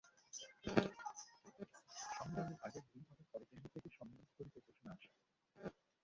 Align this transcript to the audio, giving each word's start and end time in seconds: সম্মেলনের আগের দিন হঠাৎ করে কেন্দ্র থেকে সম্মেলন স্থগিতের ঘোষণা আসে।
সম্মেলনের 2.11 2.59
আগের 2.65 2.85
দিন 2.89 3.01
হঠাৎ 3.09 3.27
করে 3.31 3.45
কেন্দ্র 3.49 3.67
থেকে 3.75 3.89
সম্মেলন 3.97 4.25
স্থগিতের 4.29 4.63
ঘোষণা 4.67 4.91
আসে। 4.95 5.09